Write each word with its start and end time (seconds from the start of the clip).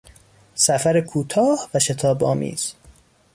سفر 0.55 1.01
کوتاه 1.01 1.69
و 1.73 1.79
شتابآمیز 1.79 2.73